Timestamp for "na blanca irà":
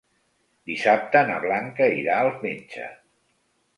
1.29-2.17